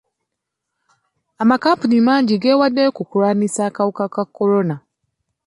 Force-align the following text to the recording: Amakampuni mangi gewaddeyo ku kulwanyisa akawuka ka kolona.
Amakampuni 1.43 1.97
mangi 2.07 2.33
gewaddeyo 2.43 2.91
ku 2.97 3.03
kulwanyisa 3.09 3.61
akawuka 3.69 4.05
ka 4.13 4.23
kolona. 4.35 4.75